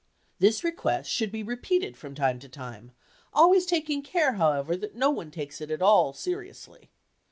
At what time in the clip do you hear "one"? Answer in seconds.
5.11-5.29